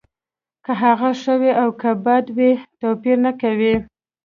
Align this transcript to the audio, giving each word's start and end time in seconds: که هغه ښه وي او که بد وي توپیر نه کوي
که 0.63 0.71
هغه 0.83 1.09
ښه 1.21 1.33
وي 1.41 1.51
او 1.61 1.69
که 1.81 1.91
بد 2.05 2.25
وي 2.37 2.51
توپیر 2.79 3.17
نه 3.25 3.31
کوي 3.41 3.73